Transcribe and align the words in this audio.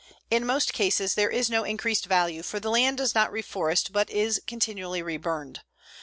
In 0.31 0.47
most 0.47 0.73
cases 0.73 1.13
there 1.13 1.29
is 1.29 1.47
no 1.47 1.63
increased 1.63 2.07
value, 2.07 2.41
for 2.41 2.59
the 2.59 2.71
land 2.71 2.97
does 2.97 3.13
not 3.13 3.31
reforest 3.31 3.91
but 3.91 4.09
is 4.09 4.41
continually 4.47 5.03
reburned. 5.03 5.59